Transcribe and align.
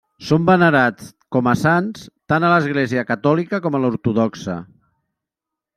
Són 0.27 0.45
venerats 0.49 1.11
com 1.35 1.49
a 1.51 1.53
sants 1.63 2.07
tant 2.33 2.47
a 2.47 2.49
l'església 2.55 3.05
catòlica 3.11 3.63
com 3.67 3.77
a 3.81 3.85
l'ortodoxa. 3.87 4.59